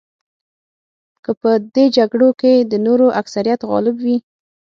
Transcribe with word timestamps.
که 1.23 1.31
په 1.41 1.51
دې 1.75 1.85
جګړو 1.97 2.29
کې 2.41 2.53
د 2.71 2.73
نورو 2.85 3.07
اکثریت 3.21 3.61
غالب 3.69 3.95
وي. 4.05 4.17